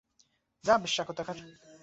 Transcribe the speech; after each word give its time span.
যা 0.63 0.73
বেশ্যা 0.77 1.03
কোথাকার! 1.03 1.37